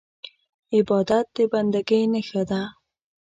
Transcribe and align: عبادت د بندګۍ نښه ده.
عبادت 0.75 1.25
د 1.35 1.37
بندګۍ 1.51 2.03
نښه 2.13 2.43
ده. 2.49 2.61